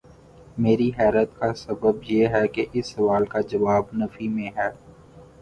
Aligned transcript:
میری 0.57 0.89
حیرت 0.99 1.37
کا 1.39 1.53
سبب 1.53 2.01
یہ 2.03 2.27
ہے 2.27 2.47
کہ 2.47 2.65
اس 2.73 2.87
سوال 2.87 3.25
کا 3.25 3.41
جواب 3.41 3.93
نفی 3.93 4.27
میں 4.27 4.49
ہے۔ 4.57 4.69